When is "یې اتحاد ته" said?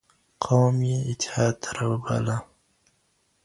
0.89-1.69